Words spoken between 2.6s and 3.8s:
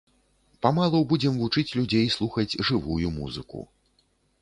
жывую музыку.